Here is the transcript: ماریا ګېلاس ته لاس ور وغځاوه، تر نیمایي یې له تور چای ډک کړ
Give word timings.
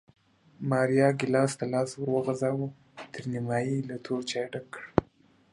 ماریا 0.69 1.07
ګېلاس 1.19 1.51
ته 1.59 1.65
لاس 1.73 1.89
ور 1.95 2.09
وغځاوه، 2.15 2.67
تر 3.13 3.23
نیمایي 3.31 3.75
یې 3.79 3.85
له 3.89 3.95
تور 4.05 4.21
چای 4.29 4.45
ډک 4.51 4.65
کړ 4.73 4.83